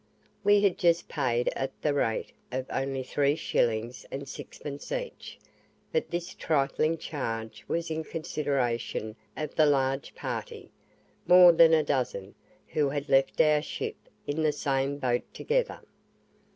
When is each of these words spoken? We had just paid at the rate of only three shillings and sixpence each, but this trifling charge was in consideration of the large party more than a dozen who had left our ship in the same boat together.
We 0.43 0.61
had 0.61 0.79
just 0.79 1.07
paid 1.09 1.49
at 1.49 1.79
the 1.83 1.93
rate 1.93 2.31
of 2.51 2.65
only 2.71 3.03
three 3.03 3.35
shillings 3.35 4.03
and 4.09 4.27
sixpence 4.27 4.91
each, 4.91 5.37
but 5.91 6.09
this 6.09 6.33
trifling 6.33 6.97
charge 6.97 7.63
was 7.67 7.91
in 7.91 8.03
consideration 8.03 9.15
of 9.37 9.53
the 9.53 9.67
large 9.67 10.15
party 10.15 10.71
more 11.27 11.51
than 11.51 11.75
a 11.75 11.83
dozen 11.83 12.33
who 12.69 12.89
had 12.89 13.09
left 13.09 13.39
our 13.41 13.61
ship 13.61 13.97
in 14.25 14.41
the 14.41 14.51
same 14.51 14.97
boat 14.97 15.21
together. 15.35 15.81